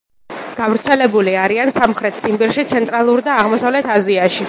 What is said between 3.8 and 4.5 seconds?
აზიაში.